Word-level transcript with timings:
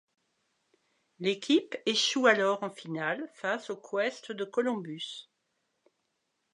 L'équipe 1.19 1.77
échoue 1.85 2.25
alors 2.25 2.63
en 2.63 2.71
finale 2.71 3.29
face 3.35 3.69
au 3.69 3.77
Quest 3.77 4.31
de 4.31 4.45
Columbus. 4.45 5.29